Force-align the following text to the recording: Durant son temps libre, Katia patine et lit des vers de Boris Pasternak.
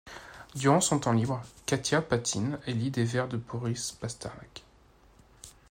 Durant 0.55 0.81
son 0.81 0.97
temps 0.97 1.11
libre, 1.11 1.43
Katia 1.67 2.01
patine 2.01 2.57
et 2.65 2.73
lit 2.73 2.89
des 2.89 3.03
vers 3.03 3.27
de 3.27 3.37
Boris 3.37 3.91
Pasternak. 3.91 4.63